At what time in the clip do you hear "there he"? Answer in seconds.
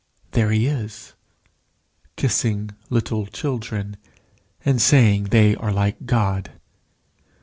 0.31-0.65